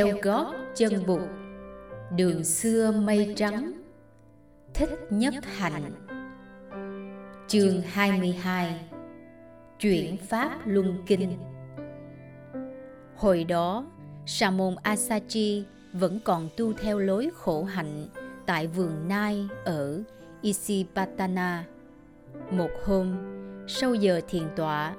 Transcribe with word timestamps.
theo 0.00 0.18
gót 0.22 0.54
chân 0.74 1.06
bụt. 1.06 1.20
Đường 2.16 2.44
xưa 2.44 2.92
mây 2.92 3.32
trắng, 3.36 3.72
thích 4.74 4.90
nhất 5.10 5.34
hạnh. 5.56 5.92
Chương 7.48 7.82
22 7.82 8.80
chuyển 9.80 10.16
pháp 10.16 10.58
luân 10.64 11.02
kinh. 11.06 11.38
Hồi 13.16 13.44
đó, 13.44 13.86
sa 14.26 14.50
môn 14.50 14.74
asachi 14.82 15.64
vẫn 15.92 16.20
còn 16.24 16.48
tu 16.56 16.72
theo 16.72 16.98
lối 16.98 17.30
khổ 17.34 17.64
hạnh 17.64 18.06
tại 18.46 18.66
vườn 18.66 19.08
nai 19.08 19.48
ở 19.64 20.02
isipatana. 20.42 21.64
Một 22.50 22.70
hôm, 22.84 23.16
sau 23.68 23.94
giờ 23.94 24.20
thiền 24.28 24.44
tọa, 24.56 24.94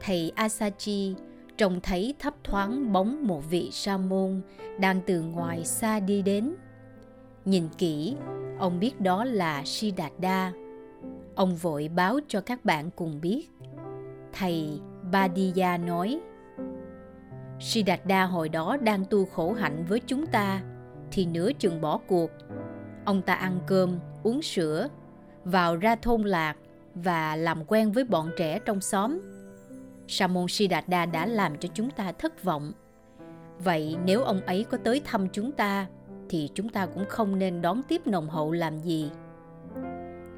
thầy 0.00 0.32
asachi 0.34 1.14
trông 1.60 1.80
thấy 1.80 2.14
thấp 2.18 2.34
thoáng 2.44 2.92
bóng 2.92 3.26
một 3.26 3.50
vị 3.50 3.68
sa 3.72 3.96
môn 3.96 4.40
đang 4.78 5.00
từ 5.06 5.22
ngoài 5.22 5.64
xa 5.64 6.00
đi 6.00 6.22
đến. 6.22 6.54
Nhìn 7.44 7.68
kỹ, 7.78 8.16
ông 8.58 8.80
biết 8.80 9.00
đó 9.00 9.24
là 9.24 9.62
Siddhartha. 9.64 10.52
Ông 11.34 11.56
vội 11.56 11.88
báo 11.88 12.18
cho 12.28 12.40
các 12.40 12.64
bạn 12.64 12.90
cùng 12.90 13.20
biết. 13.20 13.48
Thầy 14.32 14.80
Badiya 15.12 15.76
nói, 15.76 16.20
Siddhartha 17.60 18.24
hồi 18.24 18.48
đó 18.48 18.76
đang 18.76 19.04
tu 19.04 19.24
khổ 19.24 19.52
hạnh 19.52 19.84
với 19.88 20.00
chúng 20.06 20.26
ta, 20.26 20.62
thì 21.12 21.26
nửa 21.26 21.50
chừng 21.58 21.80
bỏ 21.80 22.00
cuộc. 22.06 22.30
Ông 23.04 23.22
ta 23.22 23.34
ăn 23.34 23.60
cơm, 23.66 23.98
uống 24.22 24.42
sữa, 24.42 24.88
vào 25.44 25.76
ra 25.76 25.96
thôn 25.96 26.22
lạc 26.22 26.56
và 26.94 27.36
làm 27.36 27.64
quen 27.64 27.92
với 27.92 28.04
bọn 28.04 28.30
trẻ 28.36 28.58
trong 28.58 28.80
xóm 28.80 29.20
sa 30.10 30.26
môn 30.26 30.48
Siddhartha 30.48 31.06
đã 31.06 31.26
làm 31.26 31.58
cho 31.58 31.68
chúng 31.74 31.90
ta 31.90 32.12
thất 32.12 32.44
vọng. 32.44 32.72
Vậy 33.58 33.96
nếu 34.04 34.22
ông 34.22 34.40
ấy 34.40 34.64
có 34.70 34.78
tới 34.84 35.00
thăm 35.04 35.28
chúng 35.32 35.52
ta, 35.52 35.86
thì 36.28 36.48
chúng 36.54 36.68
ta 36.68 36.86
cũng 36.86 37.04
không 37.08 37.38
nên 37.38 37.62
đón 37.62 37.82
tiếp 37.88 38.06
nồng 38.06 38.30
hậu 38.30 38.52
làm 38.52 38.78
gì. 38.78 39.10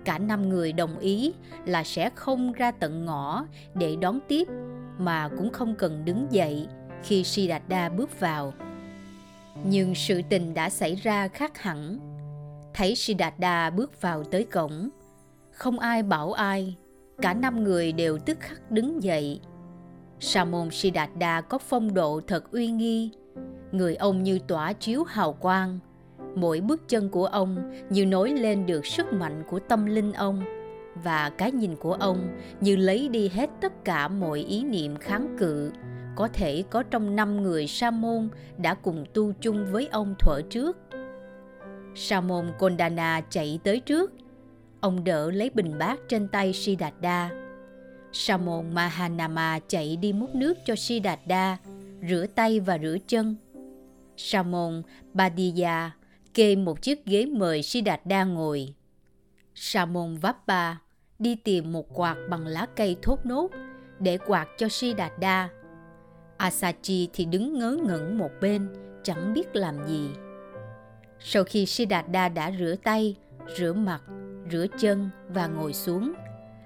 Cả 0.04 0.18
năm 0.18 0.48
người 0.48 0.72
đồng 0.72 0.98
ý 0.98 1.32
là 1.66 1.84
sẽ 1.84 2.10
không 2.14 2.52
ra 2.52 2.70
tận 2.70 3.04
ngõ 3.04 3.46
để 3.74 3.96
đón 3.96 4.18
tiếp, 4.28 4.48
mà 4.98 5.28
cũng 5.28 5.50
không 5.50 5.74
cần 5.74 6.04
đứng 6.04 6.26
dậy 6.30 6.66
khi 7.02 7.24
Siddhartha 7.24 7.88
bước 7.88 8.20
vào. 8.20 8.52
Nhưng 9.64 9.94
sự 9.94 10.20
tình 10.28 10.54
đã 10.54 10.70
xảy 10.70 10.94
ra 10.94 11.28
khác 11.28 11.58
hẳn. 11.58 11.98
Thấy 12.74 12.94
Siddhartha 12.94 13.70
bước 13.70 14.00
vào 14.00 14.24
tới 14.24 14.44
cổng, 14.44 14.88
không 15.50 15.78
ai 15.78 16.02
bảo 16.02 16.32
ai, 16.32 16.76
cả 17.22 17.34
năm 17.34 17.64
người 17.64 17.92
đều 17.92 18.18
tức 18.18 18.40
khắc 18.40 18.70
đứng 18.70 19.02
dậy 19.02 19.40
Sa 20.22 20.44
môn 20.44 20.70
Siddhartha 20.70 21.40
có 21.40 21.58
phong 21.58 21.94
độ 21.94 22.20
thật 22.26 22.52
uy 22.52 22.66
nghi, 22.66 23.10
người 23.72 23.94
ông 23.94 24.22
như 24.22 24.38
tỏa 24.48 24.72
chiếu 24.72 25.04
hào 25.04 25.32
quang, 25.32 25.78
mỗi 26.34 26.60
bước 26.60 26.88
chân 26.88 27.08
của 27.08 27.26
ông 27.26 27.72
như 27.90 28.06
nối 28.06 28.30
lên 28.30 28.66
được 28.66 28.86
sức 28.86 29.12
mạnh 29.12 29.42
của 29.50 29.58
tâm 29.58 29.86
linh 29.86 30.12
ông. 30.12 30.42
Và 31.04 31.30
cái 31.38 31.52
nhìn 31.52 31.76
của 31.76 31.92
ông 31.92 32.38
như 32.60 32.76
lấy 32.76 33.08
đi 33.08 33.28
hết 33.28 33.50
tất 33.60 33.84
cả 33.84 34.08
mọi 34.08 34.38
ý 34.38 34.64
niệm 34.64 34.96
kháng 34.96 35.36
cự. 35.38 35.72
Có 36.16 36.28
thể 36.28 36.64
có 36.70 36.82
trong 36.82 37.16
năm 37.16 37.42
người 37.42 37.66
sa 37.66 37.90
môn 37.90 38.28
đã 38.58 38.74
cùng 38.74 39.04
tu 39.14 39.32
chung 39.40 39.66
với 39.72 39.88
ông 39.92 40.14
thuở 40.18 40.40
trước. 40.50 40.78
Sa 41.94 42.20
môn 42.20 42.46
Kondana 42.58 43.20
chạy 43.30 43.60
tới 43.64 43.80
trước, 43.80 44.12
ông 44.80 45.04
đỡ 45.04 45.30
lấy 45.30 45.50
bình 45.50 45.78
bát 45.78 46.00
trên 46.08 46.28
tay 46.28 46.52
Siddhartha. 46.52 47.41
Sa 48.12 48.36
môn 48.36 48.74
Mahanama 48.74 49.58
chạy 49.68 49.96
đi 49.96 50.12
múc 50.12 50.34
nước 50.34 50.58
cho 50.64 50.76
Siddhartha, 50.76 51.56
rửa 52.08 52.26
tay 52.34 52.60
và 52.60 52.78
rửa 52.78 52.96
chân. 53.06 53.36
Sa 54.16 54.42
môn 54.42 54.82
Badiya 55.12 55.90
kê 56.34 56.56
một 56.56 56.82
chiếc 56.82 57.06
ghế 57.06 57.26
mời 57.26 57.62
Siddhartha 57.62 58.24
ngồi. 58.24 58.74
Sa 59.54 59.84
môn 59.84 60.16
Vappa 60.16 60.74
đi 61.18 61.34
tìm 61.34 61.72
một 61.72 61.86
quạt 61.94 62.16
bằng 62.30 62.46
lá 62.46 62.66
cây 62.76 62.96
thốt 63.02 63.18
nốt 63.24 63.48
để 63.98 64.18
quạt 64.18 64.48
cho 64.58 64.68
Siddhartha. 64.68 65.48
Asachi 66.36 67.08
thì 67.12 67.24
đứng 67.24 67.58
ngớ 67.58 67.78
ngẩn 67.84 68.18
một 68.18 68.30
bên, 68.40 68.68
chẳng 69.02 69.32
biết 69.32 69.56
làm 69.56 69.86
gì. 69.88 70.08
Sau 71.20 71.44
khi 71.44 71.66
Siddhartha 71.66 72.28
đã 72.28 72.52
rửa 72.58 72.74
tay, 72.82 73.16
rửa 73.56 73.72
mặt, 73.72 74.02
rửa 74.52 74.66
chân 74.78 75.10
và 75.28 75.46
ngồi 75.46 75.72
xuống, 75.72 76.12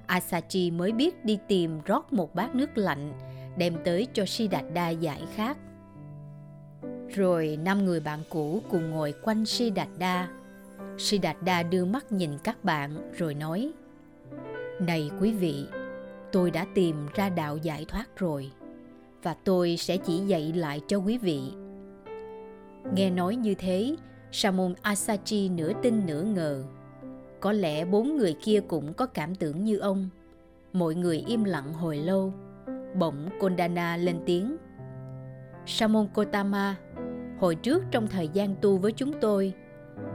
Asachi 0.07 0.71
mới 0.71 0.93
biết 0.93 1.25
đi 1.25 1.39
tìm 1.49 1.81
rót 1.85 2.13
một 2.13 2.35
bát 2.35 2.55
nước 2.55 2.79
lạnh 2.79 3.13
đem 3.57 3.75
tới 3.85 4.07
cho 4.13 4.25
Siddhartha 4.27 4.89
giải 4.89 5.23
khát. 5.35 5.57
Rồi 7.09 7.59
năm 7.65 7.85
người 7.85 8.01
bạn 8.01 8.21
cũ 8.31 8.63
cùng 8.71 8.91
ngồi 8.91 9.15
quanh 9.23 9.47
Siddhartha. 9.47 10.29
Siddhartha 10.99 11.63
đưa 11.63 11.85
mắt 11.85 12.13
nhìn 12.13 12.31
các 12.45 12.65
bạn 12.65 13.13
rồi 13.19 13.35
nói 13.35 13.73
Này 14.81 15.11
quý 15.21 15.33
vị, 15.33 15.67
tôi 16.33 16.51
đã 16.51 16.67
tìm 16.75 17.07
ra 17.15 17.29
đạo 17.29 17.57
giải 17.57 17.85
thoát 17.89 18.17
rồi 18.17 18.51
và 19.23 19.35
tôi 19.45 19.77
sẽ 19.77 19.97
chỉ 19.97 20.19
dạy 20.19 20.53
lại 20.53 20.81
cho 20.89 20.97
quý 20.97 21.19
vị. 21.19 21.41
Nghe 22.95 23.11
nói 23.11 23.37
như 23.37 23.55
thế, 23.55 23.97
Sa 24.33 24.51
môn 24.51 24.75
Asachi 24.83 25.49
nửa 25.49 25.73
tin 25.83 26.07
nửa 26.07 26.23
ngờ 26.23 26.65
có 27.41 27.53
lẽ 27.53 27.85
bốn 27.85 28.17
người 28.17 28.37
kia 28.43 28.61
cũng 28.69 28.95
có 28.95 29.07
cảm 29.07 29.35
tưởng 29.35 29.65
như 29.65 29.79
ông. 29.79 30.09
Mọi 30.73 30.95
người 30.95 31.25
im 31.27 31.45
lặng 31.45 31.73
hồi 31.73 31.97
lâu. 31.97 32.33
Bỗng 32.99 33.29
Kondana 33.41 33.97
lên 33.97 34.21
tiếng. 34.27 34.57
Samon 35.67 36.09
Kotama, 36.15 36.77
hồi 37.39 37.55
trước 37.55 37.85
trong 37.91 38.09
thời 38.09 38.29
gian 38.29 38.55
tu 38.61 38.79
với 38.79 38.93
chúng 38.93 39.13
tôi, 39.21 39.53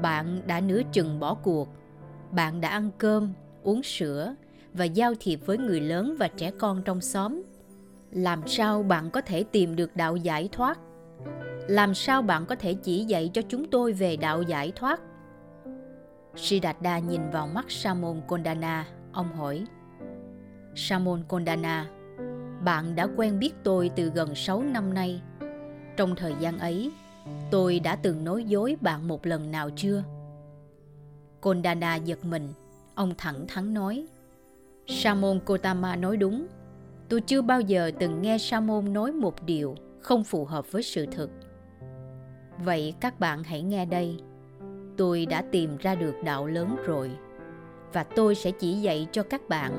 bạn 0.02 0.42
đã 0.48 0.60
nửa 0.60 0.82
chừng 0.92 1.20
bỏ 1.20 1.34
cuộc. 1.34 1.70
Bạn 2.32 2.62
đã 2.62 2.70
ăn 2.70 2.90
cơm, 2.98 3.34
uống 3.64 3.84
sữa 3.84 4.36
và 4.74 4.86
giao 4.86 5.14
thiệp 5.20 5.40
với 5.46 5.58
người 5.58 5.82
lớn 5.82 6.16
và 6.20 6.28
trẻ 6.28 6.52
con 6.52 6.82
trong 6.84 7.02
xóm. 7.02 7.42
Làm 8.12 8.48
sao 8.48 8.84
bạn 8.84 9.10
có 9.10 9.22
thể 9.22 9.44
tìm 9.44 9.76
được 9.76 9.96
đạo 9.96 10.16
giải 10.16 10.50
thoát? 10.52 10.80
Làm 11.68 11.94
sao 11.94 12.22
bạn 12.22 12.46
có 12.46 12.56
thể 12.56 12.74
chỉ 12.74 13.04
dạy 13.04 13.30
cho 13.34 13.42
chúng 13.42 13.70
tôi 13.70 13.94
về 13.94 14.16
đạo 14.18 14.42
giải 14.42 14.72
thoát? 14.76 15.02
Siddhartha 16.36 17.00
nhìn 17.00 17.30
vào 17.30 17.48
mắt 17.48 17.66
Samon 17.72 18.22
Kondana, 18.28 18.86
ông 19.12 19.36
hỏi 19.36 19.66
Samon 20.76 21.24
Kondana, 21.28 21.90
bạn 22.64 22.96
đã 22.96 23.08
quen 23.18 23.40
biết 23.40 23.54
tôi 23.64 23.92
từ 23.96 24.12
gần 24.16 24.36
6 24.36 24.64
năm 24.64 24.94
nay. 24.94 25.22
Trong 25.98 26.16
thời 26.16 26.34
gian 26.40 26.60
ấy, 26.60 26.92
tôi 27.52 27.80
đã 27.80 27.96
từng 27.96 28.24
nói 28.24 28.44
dối 28.44 28.78
bạn 28.82 29.08
một 29.08 29.26
lần 29.26 29.52
nào 29.52 29.70
chưa? 29.76 30.04
Kondana 31.42 31.96
giật 31.96 32.26
mình, 32.26 32.54
ông 32.96 33.14
thẳng 33.18 33.46
thắn 33.48 33.74
nói 33.74 34.08
Samon 34.88 35.40
Kotama 35.46 35.96
nói 35.96 36.18
đúng. 36.18 36.48
Tôi 37.10 37.22
chưa 37.22 37.42
bao 37.42 37.62
giờ 37.62 37.92
từng 38.00 38.22
nghe 38.22 38.38
Samon 38.38 38.94
nói 38.94 39.12
một 39.12 39.46
điều 39.46 39.76
không 40.02 40.24
phù 40.24 40.46
hợp 40.46 40.72
với 40.72 40.84
sự 40.84 41.06
thực. 41.06 41.30
Vậy 42.58 42.94
các 43.00 43.20
bạn 43.20 43.44
hãy 43.44 43.62
nghe 43.62 43.86
đây 43.86 44.18
tôi 45.02 45.26
đã 45.26 45.44
tìm 45.52 45.78
ra 45.78 45.96
được 45.96 46.16
đạo 46.24 46.48
lớn 46.48 46.76
rồi, 46.86 47.12
và 47.94 48.04
tôi 48.04 48.36
sẽ 48.36 48.52
chỉ 48.52 48.74
dạy 48.74 49.08
cho 49.12 49.24
các 49.24 49.50
bạn. 49.50 49.72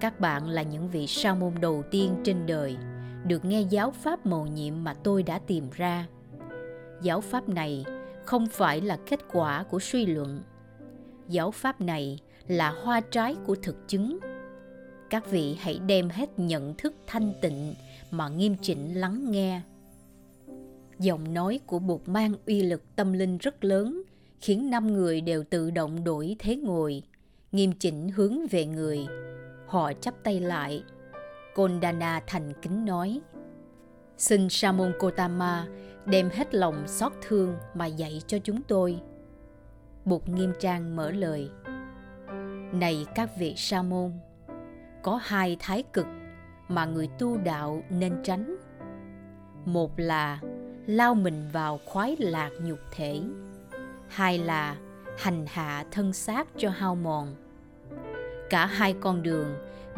Các 0.00 0.20
bạn 0.20 0.48
là 0.48 0.62
những 0.62 0.88
vị 0.88 1.06
sa 1.06 1.34
môn 1.34 1.52
đầu 1.60 1.82
tiên 1.90 2.16
trên 2.24 2.46
đời 2.46 2.76
được 3.26 3.44
nghe 3.44 3.60
giáo 3.60 3.90
pháp 3.90 4.26
mầu 4.26 4.46
nhiệm 4.46 4.84
mà 4.84 4.94
tôi 4.94 5.22
đã 5.22 5.38
tìm 5.38 5.64
ra. 5.72 6.06
Giáo 7.02 7.20
pháp 7.20 7.48
này 7.48 7.84
không 8.24 8.46
phải 8.46 8.80
là 8.80 8.98
kết 9.10 9.20
quả 9.32 9.62
của 9.62 9.78
suy 9.78 10.06
luận. 10.06 10.40
Giáo 11.28 11.50
pháp 11.50 11.80
này 11.80 12.18
là 12.48 12.70
hoa 12.70 13.00
trái 13.00 13.36
của 13.46 13.56
thực 13.62 13.88
chứng. 13.88 14.18
Các 15.10 15.30
vị 15.30 15.56
hãy 15.60 15.80
đem 15.86 16.08
hết 16.08 16.38
nhận 16.38 16.74
thức 16.74 16.94
thanh 17.06 17.32
tịnh 17.40 17.74
mà 18.10 18.28
nghiêm 18.28 18.56
chỉnh 18.62 18.94
lắng 18.94 19.30
nghe. 19.30 19.60
Giọng 20.98 21.34
nói 21.34 21.60
của 21.66 21.78
bụt 21.78 22.00
mang 22.06 22.34
uy 22.46 22.62
lực 22.62 22.96
tâm 22.96 23.12
linh 23.12 23.38
rất 23.38 23.64
lớn 23.64 24.02
khiến 24.40 24.70
năm 24.70 24.92
người 24.92 25.20
đều 25.20 25.44
tự 25.50 25.70
động 25.70 26.04
đổi 26.04 26.36
thế 26.38 26.56
ngồi, 26.56 27.02
nghiêm 27.52 27.72
chỉnh 27.72 28.08
hướng 28.08 28.46
về 28.46 28.66
người. 28.66 29.06
Họ 29.66 29.92
chắp 29.92 30.14
tay 30.22 30.40
lại. 30.40 30.84
Kondana 31.54 32.20
thành 32.26 32.52
kính 32.62 32.84
nói, 32.84 33.20
Xin 34.18 34.48
Samon 34.48 34.92
Kotama 34.98 35.66
đem 36.06 36.30
hết 36.32 36.54
lòng 36.54 36.88
xót 36.88 37.12
thương 37.22 37.56
mà 37.74 37.86
dạy 37.86 38.22
cho 38.26 38.38
chúng 38.38 38.62
tôi. 38.62 39.00
Bụt 40.04 40.28
Nghiêm 40.28 40.52
Trang 40.60 40.96
mở 40.96 41.10
lời. 41.10 41.50
Này 42.72 43.06
các 43.14 43.30
vị 43.38 43.54
sa 43.56 43.82
môn, 43.82 44.12
có 45.02 45.20
hai 45.22 45.56
thái 45.60 45.82
cực 45.92 46.06
mà 46.68 46.84
người 46.84 47.08
tu 47.18 47.36
đạo 47.36 47.82
nên 47.90 48.16
tránh. 48.24 48.56
Một 49.64 49.92
là 49.96 50.40
lao 50.86 51.14
mình 51.14 51.48
vào 51.52 51.80
khoái 51.84 52.16
lạc 52.18 52.50
nhục 52.62 52.78
thể 52.92 53.20
hai 54.08 54.38
là 54.38 54.76
hành 55.18 55.46
hạ 55.48 55.84
thân 55.90 56.12
xác 56.12 56.48
cho 56.56 56.70
hao 56.70 56.94
mòn. 56.94 57.34
Cả 58.50 58.66
hai 58.66 58.94
con 59.00 59.22
đường 59.22 59.54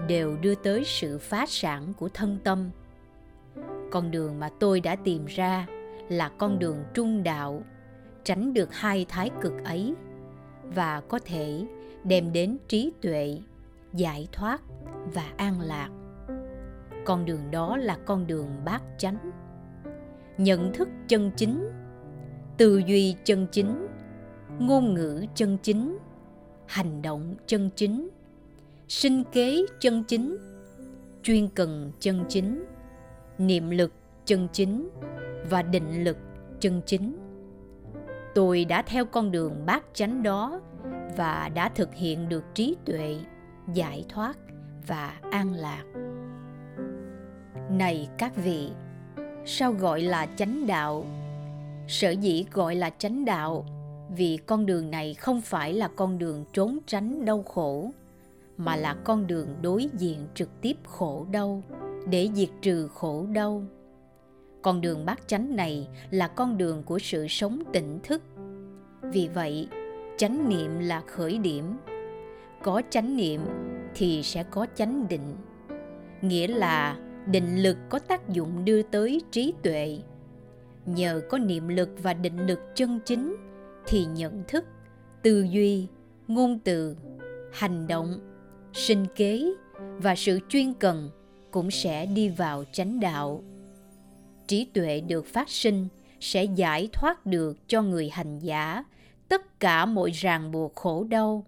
đều 0.08 0.36
đưa 0.40 0.54
tới 0.54 0.84
sự 0.84 1.18
phá 1.18 1.44
sản 1.48 1.92
của 1.98 2.08
thân 2.08 2.38
tâm. 2.44 2.70
Con 3.90 4.10
đường 4.10 4.40
mà 4.40 4.50
tôi 4.60 4.80
đã 4.80 4.96
tìm 4.96 5.26
ra 5.26 5.66
là 6.08 6.28
con 6.28 6.58
đường 6.58 6.84
trung 6.94 7.22
đạo, 7.22 7.62
tránh 8.24 8.54
được 8.54 8.74
hai 8.74 9.06
thái 9.08 9.30
cực 9.40 9.64
ấy 9.64 9.94
và 10.62 11.00
có 11.00 11.18
thể 11.24 11.66
đem 12.04 12.32
đến 12.32 12.56
trí 12.68 12.92
tuệ, 13.02 13.38
giải 13.92 14.28
thoát 14.32 14.60
và 15.14 15.32
an 15.36 15.60
lạc. 15.60 15.90
Con 17.04 17.24
đường 17.24 17.50
đó 17.50 17.76
là 17.76 17.98
con 18.06 18.26
đường 18.26 18.48
bát 18.64 18.82
chánh. 18.98 19.30
Nhận 20.38 20.72
thức 20.72 20.88
chân 21.08 21.30
chính, 21.36 21.70
tư 22.56 22.82
duy 22.86 23.16
chân 23.24 23.46
chính 23.52 23.86
ngôn 24.58 24.94
ngữ 24.94 25.24
chân 25.34 25.58
chính, 25.62 25.98
hành 26.66 27.02
động 27.02 27.34
chân 27.46 27.70
chính, 27.76 28.08
sinh 28.88 29.24
kế 29.32 29.62
chân 29.80 30.04
chính, 30.04 30.36
chuyên 31.22 31.48
cần 31.48 31.92
chân 32.00 32.24
chính, 32.28 32.64
niệm 33.38 33.70
lực 33.70 33.92
chân 34.24 34.48
chính 34.52 34.88
và 35.50 35.62
định 35.62 36.04
lực 36.04 36.16
chân 36.60 36.80
chính. 36.86 37.18
Tôi 38.34 38.64
đã 38.64 38.82
theo 38.82 39.04
con 39.04 39.30
đường 39.30 39.66
bát 39.66 39.84
chánh 39.94 40.22
đó 40.22 40.60
và 41.16 41.50
đã 41.54 41.68
thực 41.68 41.94
hiện 41.94 42.28
được 42.28 42.44
trí 42.54 42.76
tuệ, 42.84 43.16
giải 43.74 44.04
thoát 44.08 44.38
và 44.86 45.20
an 45.30 45.52
lạc. 45.52 45.84
Này 47.70 48.08
các 48.18 48.36
vị, 48.36 48.70
sao 49.44 49.72
gọi 49.72 50.00
là 50.00 50.26
chánh 50.36 50.66
đạo? 50.66 51.06
Sở 51.88 52.10
dĩ 52.10 52.46
gọi 52.52 52.74
là 52.74 52.90
chánh 52.90 53.24
đạo 53.24 53.66
vì 54.08 54.38
con 54.46 54.66
đường 54.66 54.90
này 54.90 55.14
không 55.14 55.40
phải 55.40 55.74
là 55.74 55.88
con 55.88 56.18
đường 56.18 56.44
trốn 56.52 56.78
tránh 56.86 57.24
đau 57.24 57.42
khổ, 57.42 57.90
mà 58.56 58.76
là 58.76 58.94
con 58.94 59.26
đường 59.26 59.48
đối 59.62 59.88
diện 59.98 60.18
trực 60.34 60.60
tiếp 60.60 60.76
khổ 60.84 61.26
đau, 61.30 61.62
để 62.10 62.28
diệt 62.34 62.48
trừ 62.62 62.88
khổ 62.94 63.26
đau. 63.32 63.62
Con 64.62 64.80
đường 64.80 65.06
bát 65.06 65.28
chánh 65.28 65.56
này 65.56 65.88
là 66.10 66.28
con 66.28 66.58
đường 66.58 66.82
của 66.82 66.98
sự 66.98 67.26
sống 67.28 67.62
tỉnh 67.72 67.98
thức. 68.02 68.22
Vì 69.02 69.28
vậy, 69.34 69.68
chánh 70.16 70.48
niệm 70.48 70.78
là 70.78 71.00
khởi 71.00 71.38
điểm. 71.38 71.76
Có 72.62 72.82
chánh 72.90 73.16
niệm 73.16 73.40
thì 73.94 74.22
sẽ 74.22 74.42
có 74.42 74.66
chánh 74.74 75.08
định. 75.08 75.36
Nghĩa 76.22 76.46
là 76.46 76.96
định 77.26 77.62
lực 77.62 77.76
có 77.88 77.98
tác 77.98 78.28
dụng 78.28 78.64
đưa 78.64 78.82
tới 78.82 79.22
trí 79.30 79.54
tuệ. 79.62 79.98
Nhờ 80.86 81.20
có 81.30 81.38
niệm 81.38 81.68
lực 81.68 81.90
và 82.02 82.14
định 82.14 82.46
lực 82.46 82.60
chân 82.74 83.00
chính 83.04 83.36
thì 83.86 84.04
nhận 84.04 84.44
thức, 84.48 84.64
tư 85.22 85.46
duy, 85.50 85.86
ngôn 86.28 86.58
từ, 86.58 86.96
hành 87.52 87.86
động, 87.86 88.20
sinh 88.72 89.06
kế 89.16 89.44
và 89.76 90.14
sự 90.14 90.40
chuyên 90.48 90.74
cần 90.74 91.10
cũng 91.50 91.70
sẽ 91.70 92.06
đi 92.06 92.28
vào 92.28 92.64
chánh 92.72 93.00
đạo. 93.00 93.42
Trí 94.46 94.64
tuệ 94.64 95.00
được 95.00 95.26
phát 95.26 95.50
sinh 95.50 95.88
sẽ 96.20 96.44
giải 96.44 96.88
thoát 96.92 97.26
được 97.26 97.68
cho 97.68 97.82
người 97.82 98.10
hành 98.10 98.38
giả 98.38 98.84
tất 99.28 99.60
cả 99.60 99.86
mọi 99.86 100.10
ràng 100.10 100.52
buộc 100.52 100.74
khổ 100.74 101.04
đau 101.04 101.46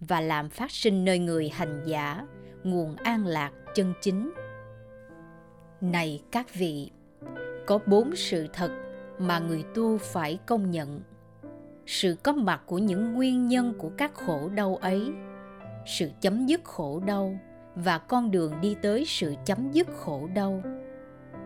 và 0.00 0.20
làm 0.20 0.50
phát 0.50 0.70
sinh 0.70 1.04
nơi 1.04 1.18
người 1.18 1.48
hành 1.48 1.82
giả 1.86 2.26
nguồn 2.64 2.96
an 2.96 3.26
lạc 3.26 3.52
chân 3.74 3.92
chính. 4.02 4.32
Này 5.80 6.22
các 6.30 6.54
vị, 6.54 6.90
có 7.66 7.78
bốn 7.86 8.16
sự 8.16 8.46
thật 8.52 8.70
mà 9.18 9.38
người 9.38 9.64
tu 9.74 9.98
phải 9.98 10.38
công 10.46 10.70
nhận 10.70 11.00
sự 11.86 12.16
có 12.22 12.32
mặt 12.32 12.62
của 12.66 12.78
những 12.78 13.14
nguyên 13.14 13.48
nhân 13.48 13.74
của 13.78 13.90
các 13.98 14.14
khổ 14.14 14.48
đau 14.48 14.76
ấy. 14.76 15.02
Sự 15.86 16.10
chấm 16.20 16.46
dứt 16.46 16.64
khổ 16.64 17.02
đau 17.06 17.38
và 17.74 17.98
con 17.98 18.30
đường 18.30 18.52
đi 18.60 18.76
tới 18.82 19.04
sự 19.06 19.34
chấm 19.44 19.70
dứt 19.72 19.86
khổ 19.96 20.28
đau. 20.34 20.62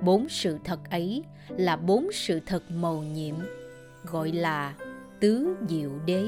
Bốn 0.02 0.28
sự 0.28 0.58
thật 0.64 0.80
ấy 0.90 1.24
là 1.48 1.76
bốn 1.76 2.12
sự 2.12 2.40
thật 2.46 2.62
màu 2.70 3.02
nhiệm, 3.02 3.34
gọi 4.04 4.32
là 4.32 4.74
tứ 5.20 5.56
diệu 5.68 5.90
đế. 6.06 6.26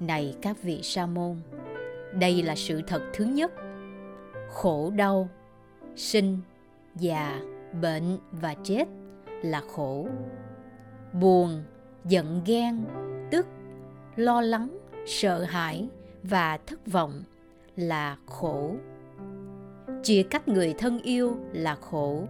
Này 0.00 0.36
các 0.42 0.62
vị 0.62 0.80
sa 0.82 1.06
môn, 1.06 1.36
đây 2.12 2.42
là 2.42 2.54
sự 2.54 2.80
thật 2.86 3.02
thứ 3.14 3.24
nhất. 3.24 3.52
Khổ 4.50 4.92
đau, 4.96 5.28
sinh, 5.96 6.38
già, 6.96 7.40
bệnh 7.82 8.18
và 8.32 8.54
chết 8.54 8.88
là 9.42 9.62
khổ. 9.74 10.08
Buồn 11.12 11.62
giận 12.04 12.42
ghen, 12.44 12.84
tức, 13.30 13.46
lo 14.16 14.40
lắng, 14.40 14.78
sợ 15.06 15.42
hãi 15.42 15.88
và 16.22 16.58
thất 16.66 16.86
vọng 16.86 17.22
là 17.76 18.16
khổ. 18.26 18.74
Chia 20.02 20.22
cách 20.22 20.48
người 20.48 20.74
thân 20.78 21.00
yêu 21.02 21.36
là 21.52 21.74
khổ. 21.74 22.24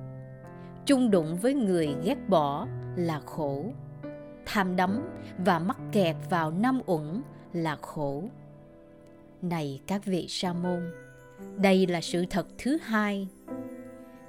Chung 0.87 1.11
đụng 1.11 1.37
với 1.37 1.55
người 1.55 1.94
ghét 2.05 2.29
bỏ 2.29 2.67
là 2.97 3.21
khổ. 3.21 3.65
Tham 4.47 4.76
đắm 4.76 5.00
và 5.38 5.59
mắc 5.59 5.79
kẹt 5.93 6.17
vào 6.31 6.50
năm 6.50 6.81
uẩn 6.87 7.23
là 7.53 7.77
khổ. 7.77 8.25
Này 9.43 9.81
các 9.87 10.05
vị 10.05 10.27
sa 10.29 10.53
môn, 10.53 10.93
đây 11.56 11.87
là 11.87 12.00
sự 12.00 12.25
thật 12.31 12.47
thứ 12.59 12.79
hai. 12.82 13.29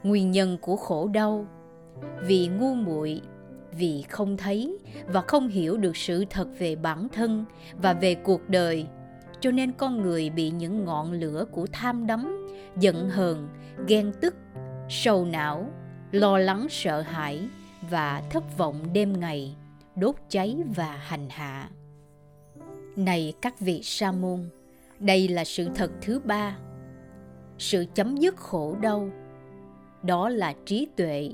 Nguyên 0.03 0.31
nhân 0.31 0.57
của 0.61 0.75
khổ 0.75 1.07
đau, 1.07 1.45
vì 2.21 2.47
ngu 2.47 2.73
muội 2.73 3.21
vì 3.77 4.01
không 4.01 4.37
thấy 4.37 4.77
và 5.07 5.21
không 5.21 5.47
hiểu 5.47 5.77
được 5.77 5.97
sự 5.97 6.25
thật 6.29 6.47
về 6.59 6.75
bản 6.75 7.07
thân 7.09 7.45
và 7.73 7.93
về 7.93 8.15
cuộc 8.15 8.49
đời. 8.49 8.85
Cho 9.39 9.51
nên 9.51 9.71
con 9.71 10.01
người 10.01 10.29
bị 10.29 10.49
những 10.49 10.85
ngọn 10.85 11.11
lửa 11.11 11.45
của 11.51 11.67
tham 11.71 12.07
đắm, 12.07 12.47
giận 12.79 13.09
hờn, 13.09 13.47
ghen 13.87 14.13
tức, 14.21 14.35
sầu 14.89 15.25
não, 15.25 15.69
lo 16.11 16.37
lắng, 16.37 16.67
sợ 16.69 17.01
hãi 17.01 17.47
và 17.89 18.23
thất 18.29 18.57
vọng 18.57 18.93
đêm 18.93 19.19
ngày, 19.19 19.55
đốt 19.95 20.15
cháy 20.29 20.57
và 20.75 20.97
hành 21.01 21.29
hạ. 21.29 21.69
Này 22.95 23.33
các 23.41 23.59
vị 23.59 23.81
sa 23.83 24.11
môn, 24.11 24.49
đây 24.99 25.27
là 25.27 25.43
sự 25.43 25.69
thật 25.75 25.91
thứ 26.01 26.19
ba. 26.19 26.57
Sự 27.57 27.85
chấm 27.93 28.17
dứt 28.17 28.35
khổ 28.35 28.75
đau, 28.81 29.09
đó 30.03 30.29
là 30.29 30.53
trí 30.65 30.87
tuệ, 30.95 31.31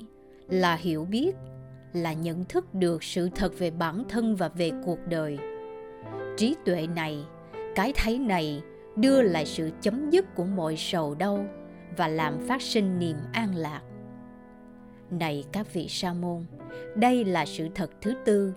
là 0.50 0.76
hiểu 0.76 1.06
biết 1.06 1.36
là 1.94 2.14
nhận 2.14 2.46
thức 2.46 2.74
được 2.74 3.04
sự 3.04 3.30
thật 3.36 3.60
về 3.60 3.72
bản 3.72 4.04
thân 4.10 4.36
và 4.36 4.48
về 4.48 4.72
cuộc 4.86 5.00
đời. 5.08 5.38
Trí 6.38 6.56
tuệ 6.66 6.88
này, 6.96 7.26
cái 7.76 7.94
thấy 7.96 8.20
này 8.20 8.62
đưa 8.96 9.22
lại 9.22 9.46
sự 9.46 9.72
chấm 9.82 10.10
dứt 10.10 10.36
của 10.36 10.46
mọi 10.46 10.76
sầu 10.78 11.16
đau 11.16 11.46
và 11.98 12.08
làm 12.08 12.48
phát 12.48 12.62
sinh 12.62 13.00
niềm 13.00 13.18
an 13.34 13.56
lạc. 13.56 13.82
Này 15.10 15.44
các 15.52 15.74
vị 15.74 15.88
sa 15.90 16.14
môn, 16.14 16.46
đây 16.96 17.26
là 17.26 17.46
sự 17.46 17.68
thật 17.76 17.92
thứ 18.02 18.14
tư, 18.26 18.54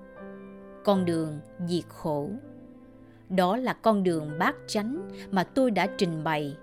con 0.85 1.05
đường 1.05 1.41
diệt 1.67 1.85
khổ. 1.89 2.31
Đó 3.29 3.57
là 3.57 3.73
con 3.73 4.03
đường 4.03 4.31
bát 4.39 4.57
chánh 4.67 5.09
mà 5.31 5.45
tôi 5.45 5.71
đã 5.71 5.87
trình 5.99 6.25
bày. 6.25 6.57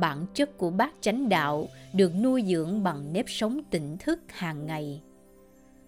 Bản 0.00 0.26
chất 0.34 0.58
của 0.58 0.70
bát 0.70 0.94
chánh 1.00 1.28
đạo 1.28 1.68
được 1.94 2.12
nuôi 2.22 2.44
dưỡng 2.46 2.82
bằng 2.82 3.12
nếp 3.12 3.24
sống 3.28 3.60
tỉnh 3.70 3.96
thức 3.98 4.20
hàng 4.28 4.66
ngày 4.66 5.02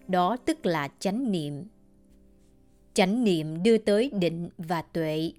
đó 0.09 0.37
tức 0.45 0.65
là 0.65 0.87
chánh 0.99 1.31
niệm. 1.31 1.65
Chánh 2.93 3.23
niệm 3.23 3.63
đưa 3.63 3.77
tới 3.77 4.11
định 4.13 4.49
và 4.57 4.81
tuệ. 4.81 5.31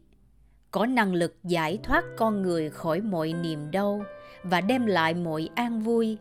Có 0.70 0.86
năng 0.86 1.14
lực 1.14 1.36
giải 1.44 1.78
thoát 1.82 2.04
con 2.16 2.42
người 2.42 2.70
khỏi 2.70 3.00
mọi 3.00 3.32
niềm 3.32 3.70
đau 3.70 4.02
và 4.42 4.60
đem 4.60 4.86
lại 4.86 5.14
mọi 5.14 5.48
an 5.54 5.80
vui. 5.80 6.18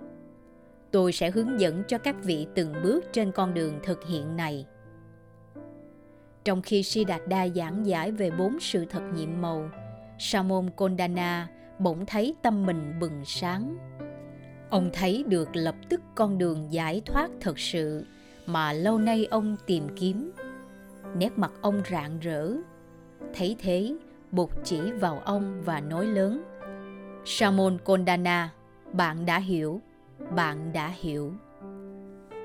Tôi 0.92 1.12
sẽ 1.12 1.32
hướng 1.32 1.60
dẫn 1.60 1.84
cho 1.88 1.98
các 1.98 2.16
vị 2.24 2.48
từng 2.56 2.74
bước 2.84 3.06
trên 3.14 3.32
con 3.32 3.54
đường 3.54 3.80
thực 3.84 4.08
hiện 4.08 4.36
này. 4.36 4.66
Trong 6.44 6.62
khi 6.62 6.84
si 6.84 7.04
đạt 7.04 7.22
đa 7.28 7.48
giảng 7.48 7.86
giải 7.86 8.12
về 8.12 8.32
bốn 8.32 8.60
sự 8.60 8.86
thật 8.86 9.02
nhiệm 9.16 9.42
màu, 9.42 9.70
sa 10.20 10.44
môn 10.44 10.70
Kondana 10.76 11.48
bỗng 11.80 12.06
thấy 12.06 12.36
tâm 12.42 12.66
mình 12.66 12.94
bừng 13.00 13.26
sáng. 13.26 13.78
Ông 14.70 14.90
thấy 14.94 15.24
được 15.28 15.50
lập 15.54 15.76
tức 15.90 16.02
con 16.16 16.38
đường 16.38 16.68
giải 16.74 17.02
thoát 17.06 17.30
thật 17.42 17.60
sự 17.60 18.06
mà 18.48 18.74
lâu 18.74 18.98
nay 18.98 19.26
ông 19.26 19.56
tìm 19.66 19.88
kiếm. 19.96 20.32
Nét 21.16 21.38
mặt 21.38 21.52
ông 21.62 21.82
rạng 21.92 22.20
rỡ. 22.20 22.52
Thấy 23.34 23.56
thế, 23.60 23.96
Bụt 24.32 24.50
chỉ 24.64 24.92
vào 24.92 25.22
ông 25.26 25.62
và 25.66 25.80
nói 25.80 26.06
lớn. 26.06 26.44
Samon 27.26 27.78
Kondana, 27.84 28.50
bạn 28.94 29.26
đã 29.26 29.40
hiểu, 29.40 29.82
bạn 30.36 30.74
đã 30.74 30.88
hiểu. 30.88 31.34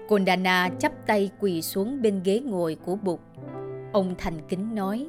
Kondana 0.08 0.68
chắp 0.78 0.92
tay 1.06 1.30
quỳ 1.40 1.62
xuống 1.62 2.02
bên 2.02 2.20
ghế 2.24 2.40
ngồi 2.40 2.76
của 2.84 2.96
Bụt. 2.96 3.20
Ông 3.92 4.14
thành 4.18 4.38
kính 4.48 4.74
nói, 4.74 5.08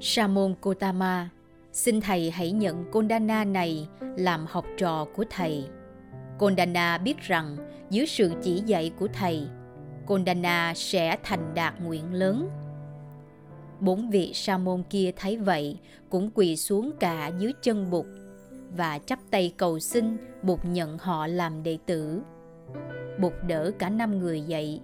Samon 0.00 0.54
Kotama, 0.60 1.28
xin 1.72 2.00
thầy 2.00 2.30
hãy 2.30 2.52
nhận 2.52 2.84
Kondana 2.92 3.44
này 3.44 3.88
làm 4.00 4.46
học 4.48 4.66
trò 4.76 5.06
của 5.16 5.24
thầy. 5.30 5.68
Kondana 6.38 6.98
biết 6.98 7.18
rằng 7.20 7.56
dưới 7.90 8.06
sự 8.06 8.32
chỉ 8.42 8.62
dạy 8.66 8.92
của 8.98 9.08
thầy, 9.12 9.48
Kondana 10.06 10.72
sẽ 10.76 11.16
thành 11.22 11.54
đạt 11.54 11.80
nguyện 11.80 12.14
lớn. 12.14 12.48
Bốn 13.80 14.10
vị 14.10 14.32
sa 14.34 14.58
môn 14.58 14.82
kia 14.90 15.10
thấy 15.16 15.36
vậy 15.36 15.78
cũng 16.10 16.30
quỳ 16.34 16.56
xuống 16.56 16.92
cả 17.00 17.30
dưới 17.38 17.52
chân 17.62 17.90
Bụt 17.90 18.06
và 18.76 18.98
chắp 18.98 19.18
tay 19.30 19.54
cầu 19.56 19.78
xin 19.78 20.16
Bụt 20.42 20.60
nhận 20.64 20.98
họ 20.98 21.26
làm 21.26 21.62
đệ 21.62 21.78
tử. 21.86 22.20
Bụt 23.20 23.32
đỡ 23.46 23.70
cả 23.78 23.88
năm 23.88 24.18
người 24.18 24.40
dậy. 24.40 24.80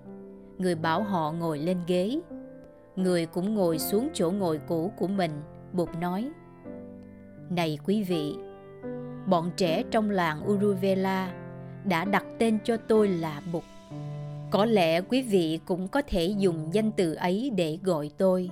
Người 0.59 0.75
bảo 0.75 1.03
họ 1.03 1.33
ngồi 1.33 1.59
lên 1.59 1.79
ghế. 1.87 2.21
Người 2.97 3.27
cũng 3.27 3.55
ngồi 3.55 3.79
xuống 3.79 4.09
chỗ 4.15 4.31
ngồi 4.31 4.61
cũ 4.69 4.93
của 4.99 5.07
mình. 5.07 5.31
Bụt 5.73 5.89
nói, 6.01 6.31
Này 7.51 7.79
quý 7.85 8.03
vị, 8.03 8.35
bọn 9.27 9.51
trẻ 9.57 9.83
trong 9.91 10.11
làng 10.11 10.51
Uruvela 10.51 11.42
đã 11.85 12.05
đặt 12.05 12.25
tên 12.39 12.59
cho 12.65 12.77
tôi 12.77 13.09
là 13.09 13.41
Bụt. 13.53 13.63
Có 14.51 14.65
lẽ 14.65 15.01
quý 15.01 15.23
vị 15.23 15.61
cũng 15.65 15.89
có 15.89 16.03
thể 16.07 16.27
dùng 16.39 16.69
danh 16.73 16.93
từ 16.93 17.15
ấy 17.15 17.53
để 17.57 17.79
gọi 17.83 18.11
tôi. 18.19 18.51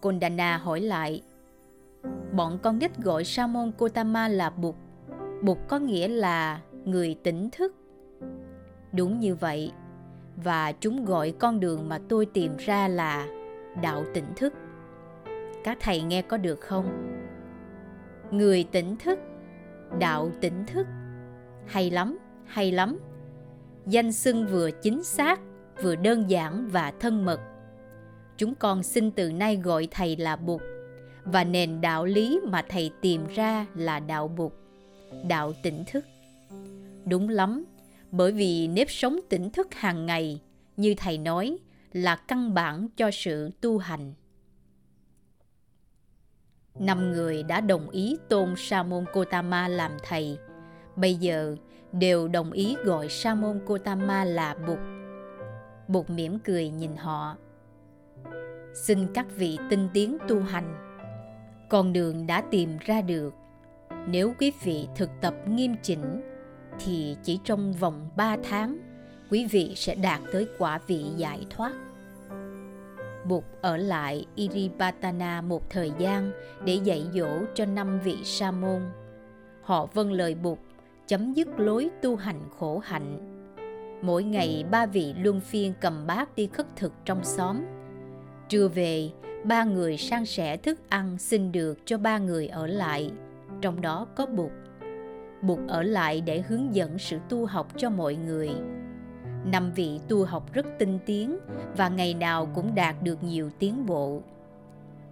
Kondana 0.00 0.56
hỏi 0.56 0.80
lại, 0.80 1.22
bọn 2.32 2.58
con 2.62 2.78
nít 2.78 2.98
gọi 2.98 3.24
Samon 3.24 3.72
Kotama 3.72 4.28
là 4.28 4.50
Bụt. 4.50 4.74
Bụt 5.42 5.58
có 5.68 5.78
nghĩa 5.78 6.08
là 6.08 6.60
người 6.84 7.16
tỉnh 7.22 7.48
thức. 7.50 7.74
Đúng 8.92 9.20
như 9.20 9.34
vậy, 9.34 9.72
và 10.36 10.72
chúng 10.72 11.04
gọi 11.04 11.34
con 11.38 11.60
đường 11.60 11.88
mà 11.88 12.00
tôi 12.08 12.26
tìm 12.26 12.56
ra 12.58 12.88
là 12.88 13.26
đạo 13.82 14.04
tỉnh 14.14 14.26
thức. 14.36 14.54
Các 15.64 15.78
thầy 15.80 16.02
nghe 16.02 16.22
có 16.22 16.36
được 16.36 16.60
không? 16.60 17.18
Người 18.30 18.64
tỉnh 18.72 18.96
thức, 18.96 19.18
đạo 19.98 20.30
tỉnh 20.40 20.64
thức. 20.66 20.86
Hay 21.72 21.90
lắm, 21.90 22.18
hay 22.46 22.72
lắm. 22.72 22.98
Danh 23.86 24.12
xưng 24.12 24.46
vừa 24.46 24.70
chính 24.70 25.04
xác, 25.04 25.40
vừa 25.82 25.96
đơn 25.96 26.30
giản 26.30 26.68
và 26.68 26.92
thân 27.00 27.24
mật. 27.24 27.40
Chúng 28.36 28.54
con 28.54 28.82
xin 28.82 29.10
từ 29.10 29.32
nay 29.32 29.56
gọi 29.56 29.88
thầy 29.90 30.16
là 30.16 30.36
Bụt 30.36 30.60
và 31.24 31.44
nền 31.44 31.80
đạo 31.80 32.04
lý 32.04 32.40
mà 32.44 32.62
thầy 32.68 32.90
tìm 33.00 33.26
ra 33.34 33.66
là 33.74 34.00
đạo 34.00 34.28
Bụt, 34.28 34.52
đạo 35.28 35.52
tỉnh 35.62 35.84
thức. 35.86 36.04
Đúng 37.04 37.28
lắm, 37.28 37.64
bởi 38.10 38.32
vì 38.32 38.66
nếp 38.66 38.90
sống 38.90 39.20
tỉnh 39.28 39.50
thức 39.50 39.74
hàng 39.74 40.06
ngày, 40.06 40.40
như 40.76 40.94
thầy 40.96 41.18
nói, 41.18 41.58
là 41.92 42.16
căn 42.16 42.54
bản 42.54 42.88
cho 42.96 43.10
sự 43.12 43.50
tu 43.60 43.78
hành. 43.78 44.14
Năm 46.78 47.12
người 47.12 47.42
đã 47.42 47.60
đồng 47.60 47.90
ý 47.90 48.16
tôn 48.28 48.54
Sa 48.56 48.82
môn 48.82 49.04
Kotama 49.12 49.68
làm 49.68 49.92
thầy. 50.02 50.38
Bây 50.96 51.14
giờ 51.14 51.56
đều 51.92 52.28
đồng 52.28 52.52
ý 52.52 52.76
gọi 52.84 53.08
Sa 53.08 53.34
môn 53.34 53.60
Gotama 53.66 54.24
là 54.24 54.54
Bụt. 54.66 54.78
Bụt 55.88 56.10
mỉm 56.10 56.38
cười 56.38 56.68
nhìn 56.68 56.96
họ. 56.96 57.36
Xin 58.74 59.06
các 59.14 59.26
vị 59.36 59.58
tinh 59.70 59.88
tiến 59.92 60.18
tu 60.28 60.40
hành. 60.40 60.74
Con 61.68 61.92
đường 61.92 62.26
đã 62.26 62.42
tìm 62.50 62.78
ra 62.80 63.00
được. 63.00 63.34
Nếu 64.06 64.34
quý 64.38 64.52
vị 64.62 64.88
thực 64.96 65.10
tập 65.20 65.34
nghiêm 65.48 65.74
chỉnh 65.82 66.22
thì 66.84 67.16
chỉ 67.22 67.40
trong 67.44 67.72
vòng 67.72 68.10
3 68.16 68.36
tháng 68.50 68.78
quý 69.30 69.46
vị 69.50 69.72
sẽ 69.76 69.94
đạt 69.94 70.20
tới 70.32 70.48
quả 70.58 70.80
vị 70.86 71.04
giải 71.16 71.46
thoát. 71.50 71.72
Bụt 73.24 73.44
ở 73.60 73.76
lại 73.76 74.26
iribatana 74.34 75.40
một 75.40 75.70
thời 75.70 75.92
gian 75.98 76.30
để 76.64 76.74
dạy 76.74 77.06
dỗ 77.14 77.28
cho 77.54 77.64
năm 77.64 78.00
vị 78.04 78.16
sa 78.24 78.50
môn. 78.50 78.80
Họ 79.62 79.86
vâng 79.86 80.12
lời 80.12 80.34
Bụt, 80.34 80.58
chấm 81.06 81.32
dứt 81.32 81.48
lối 81.60 81.90
tu 82.02 82.16
hành 82.16 82.40
khổ 82.58 82.78
hạnh. 82.78 83.18
Mỗi 84.02 84.24
ngày 84.24 84.64
ba 84.70 84.86
vị 84.86 85.14
luân 85.18 85.40
phiên 85.40 85.72
cầm 85.80 86.06
bát 86.06 86.36
đi 86.36 86.46
khất 86.46 86.76
thực 86.76 86.92
trong 87.04 87.24
xóm. 87.24 87.60
Trưa 88.48 88.68
về, 88.68 89.10
ba 89.44 89.64
người 89.64 89.96
sang 89.96 90.26
sẻ 90.26 90.56
thức 90.56 90.80
ăn 90.88 91.18
xin 91.18 91.52
được 91.52 91.78
cho 91.84 91.98
ba 91.98 92.18
người 92.18 92.48
ở 92.48 92.66
lại, 92.66 93.10
trong 93.60 93.80
đó 93.80 94.06
có 94.14 94.26
Bụt. 94.26 94.50
Bụt 95.42 95.58
ở 95.68 95.82
lại 95.82 96.20
để 96.20 96.42
hướng 96.48 96.74
dẫn 96.74 96.98
sự 96.98 97.18
tu 97.28 97.46
học 97.46 97.68
cho 97.76 97.90
mọi 97.90 98.14
người 98.14 98.50
năm 99.44 99.72
vị 99.72 100.00
tu 100.08 100.24
học 100.24 100.52
rất 100.52 100.66
tinh 100.78 100.98
tiến 101.06 101.38
và 101.76 101.88
ngày 101.88 102.14
nào 102.14 102.46
cũng 102.54 102.74
đạt 102.74 103.02
được 103.02 103.22
nhiều 103.22 103.50
tiến 103.58 103.86
bộ 103.86 104.22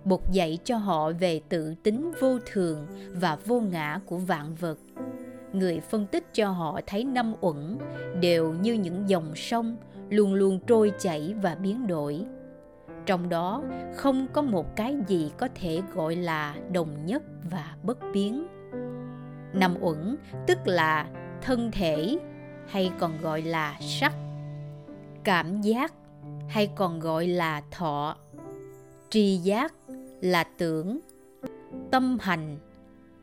Bụt 0.05 0.21
dạy 0.33 0.59
cho 0.65 0.77
họ 0.77 1.13
về 1.13 1.41
tự 1.49 1.75
tính 1.83 2.13
vô 2.21 2.39
thường 2.47 2.87
và 3.11 3.37
vô 3.47 3.61
ngã 3.61 4.01
của 4.07 4.19
vạn 4.19 4.55
vật 4.55 4.79
người 5.53 5.81
phân 5.81 6.07
tích 6.07 6.35
cho 6.35 6.51
họ 6.51 6.81
thấy 6.87 7.05
năm 7.05 7.35
uẩn 7.41 7.79
đều 8.21 8.53
như 8.53 8.73
những 8.73 9.09
dòng 9.09 9.37
sông 9.37 9.77
luôn 10.11 10.35
luôn 10.35 10.61
trôi 10.67 10.93
chảy 10.99 11.35
và 11.43 11.55
biến 11.55 11.87
đổi. 11.87 12.25
Trong 13.07 13.29
đó, 13.29 13.63
không 13.95 14.27
có 14.33 14.43
một 14.43 14.77
cái 14.77 14.97
gì 15.07 15.33
có 15.37 15.49
thể 15.55 15.83
gọi 15.95 16.17
là 16.17 16.57
đồng 16.73 17.07
nhất 17.07 17.23
và 17.51 17.75
bất 17.83 17.99
biến. 18.13 18.47
Năm 19.53 19.75
uẩn 19.81 20.17
tức 20.47 20.59
là 20.65 21.07
thân 21.43 21.71
thể 21.71 22.19
hay 22.67 22.93
còn 22.99 23.21
gọi 23.23 23.43
là 23.43 23.77
sắc, 23.81 24.13
cảm 25.25 25.61
giác 25.61 25.95
hay 26.49 26.71
còn 26.77 27.01
gọi 27.01 27.27
là 27.27 27.63
thọ, 27.71 28.17
tri 29.11 29.37
giác 29.37 29.75
là 30.21 30.45
tưởng, 30.45 31.01
tâm 31.91 32.19
hành 32.21 32.59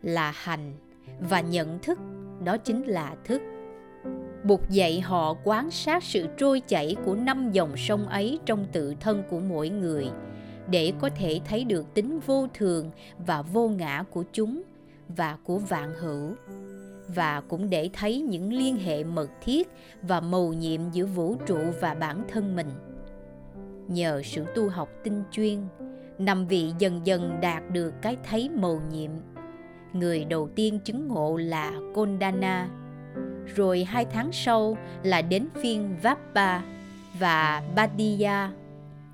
là 0.01 0.31
hành 0.35 0.73
và 1.19 1.41
nhận 1.41 1.79
thức 1.79 1.99
đó 2.43 2.57
chính 2.57 2.83
là 2.83 3.15
thức 3.25 3.41
Bụt 4.43 4.59
dạy 4.69 5.01
họ 5.01 5.33
quán 5.43 5.71
sát 5.71 6.03
sự 6.03 6.27
trôi 6.37 6.61
chảy 6.67 6.95
của 7.05 7.15
năm 7.15 7.51
dòng 7.51 7.77
sông 7.77 8.07
ấy 8.07 8.39
trong 8.45 8.65
tự 8.71 8.93
thân 8.99 9.23
của 9.29 9.39
mỗi 9.39 9.69
người 9.69 10.05
để 10.69 10.93
có 10.99 11.09
thể 11.15 11.39
thấy 11.45 11.63
được 11.63 11.93
tính 11.93 12.19
vô 12.25 12.47
thường 12.53 12.91
và 13.25 13.41
vô 13.41 13.67
ngã 13.67 14.03
của 14.11 14.23
chúng 14.31 14.61
và 15.07 15.37
của 15.43 15.57
vạn 15.57 15.93
hữu 15.95 16.35
và 17.07 17.41
cũng 17.47 17.69
để 17.69 17.89
thấy 17.93 18.21
những 18.21 18.53
liên 18.53 18.77
hệ 18.77 19.03
mật 19.03 19.29
thiết 19.41 19.67
và 20.01 20.19
mầu 20.19 20.53
nhiệm 20.53 20.81
giữa 20.91 21.05
vũ 21.05 21.35
trụ 21.45 21.59
và 21.81 21.93
bản 21.93 22.23
thân 22.29 22.55
mình. 22.55 22.69
Nhờ 23.87 24.21
sự 24.25 24.45
tu 24.55 24.69
học 24.69 24.89
tinh 25.03 25.23
chuyên, 25.31 25.59
năm 26.19 26.47
vị 26.47 26.73
dần 26.79 27.01
dần 27.03 27.37
đạt 27.41 27.63
được 27.71 27.93
cái 28.01 28.17
thấy 28.23 28.49
mầu 28.49 28.81
nhiệm. 28.91 29.11
Người 29.93 30.25
đầu 30.25 30.49
tiên 30.55 30.79
chứng 30.79 31.07
ngộ 31.07 31.37
là 31.37 31.71
Kondana, 31.95 32.69
rồi 33.55 33.83
hai 33.83 34.05
tháng 34.05 34.31
sau 34.31 34.77
là 35.03 35.21
đến 35.21 35.47
phiên 35.61 35.95
Vappa 36.01 36.61
và 37.19 37.63
Badiya. 37.75 38.51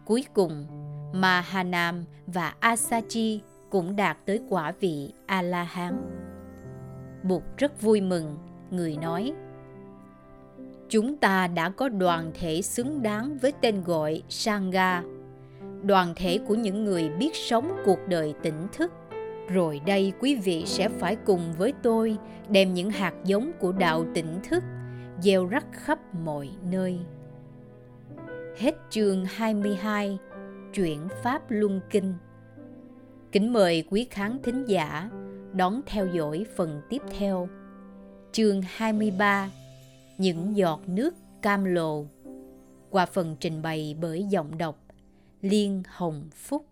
Cuối 0.06 0.26
cùng, 0.34 0.66
Mahanam 1.14 2.06
và 2.28 2.54
Asachi 2.60 3.42
cũng 3.70 3.96
đạt 3.96 4.18
tới 4.26 4.40
quả 4.50 4.74
vị 4.80 5.14
A-la-hán. 5.26 6.02
Bụt 7.24 7.44
rất 7.58 7.82
vui 7.82 8.02
mừng, 8.02 8.38
người 8.72 8.98
nói 8.98 9.34
Chúng 10.90 11.18
ta 11.18 11.48
đã 11.48 11.70
có 11.70 11.90
đoàn 11.90 12.32
thể 12.40 12.62
xứng 12.62 13.04
đáng 13.04 13.38
với 13.38 13.54
tên 13.62 13.84
gọi 13.84 14.24
Sangha, 14.30 15.04
đoàn 15.84 16.14
thể 16.16 16.40
của 16.48 16.56
những 16.56 16.86
người 16.86 17.10
biết 17.10 17.36
sống 17.36 17.72
cuộc 17.86 18.00
đời 18.08 18.34
tỉnh 18.42 18.68
thức. 18.74 18.92
Rồi 19.54 19.82
đây 19.86 20.14
quý 20.20 20.36
vị 20.36 20.64
sẽ 20.66 20.90
phải 20.90 21.16
cùng 21.16 21.54
với 21.58 21.74
tôi 21.84 22.18
đem 22.50 22.74
những 22.74 22.90
hạt 22.90 23.14
giống 23.26 23.52
của 23.60 23.72
đạo 23.72 24.06
tỉnh 24.14 24.40
thức 24.50 24.64
gieo 25.22 25.46
rắc 25.46 25.66
khắp 25.72 26.00
mọi 26.16 26.50
nơi. 26.72 27.00
Hết 28.58 28.76
chương 28.90 29.26
22, 29.26 30.18
Chuyển 30.74 31.08
Pháp 31.24 31.42
Luân 31.50 31.82
Kinh. 31.90 32.14
Kính 33.32 33.54
mời 33.54 33.84
quý 33.90 34.08
khán 34.10 34.38
thính 34.44 34.66
giả 34.66 35.10
đón 35.54 35.82
theo 35.86 36.08
dõi 36.08 36.46
phần 36.56 36.82
tiếp 36.90 37.02
theo. 37.18 37.50
Chương 38.32 38.62
23 38.68 39.50
Những 40.18 40.58
giọt 40.58 40.82
nước 40.88 41.16
cam 41.42 41.66
lồ 41.66 42.06
qua 42.90 43.06
phần 43.06 43.36
trình 43.40 43.62
bày 43.62 43.96
bởi 44.02 44.24
giọng 44.24 44.58
đọc 44.58 44.80
Liên 45.42 45.84
Hồng 45.88 46.30
Phúc 46.36 46.66